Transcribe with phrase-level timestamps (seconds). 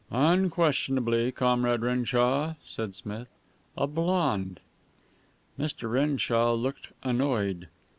[0.09, 3.27] "Unquestionably, Comrade Renshaw," said Smith.
[3.77, 4.59] "A blonde."
[5.59, 5.91] Mr.
[5.91, 7.67] Renshaw looked annoyed.